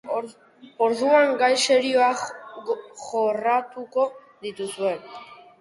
[0.85, 2.25] Orduan, gai serioak
[3.03, 4.07] jorratuko
[4.49, 4.99] dituzue.